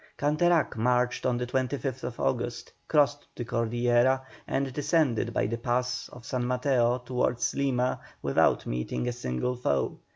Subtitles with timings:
[0.17, 6.25] Canterac marched on the 25th August, crossed the Cordillera, and descended by the pass of
[6.25, 9.99] San Mateo towards Lima without meeting a single foe.